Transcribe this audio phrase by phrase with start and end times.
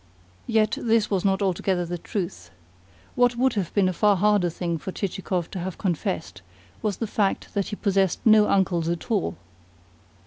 [0.47, 2.49] Yet this was not altogether the truth.
[3.13, 6.41] What would have been a far harder thing for Chichikov to have confessed
[6.81, 9.35] was the fact that he possessed no uncles at all.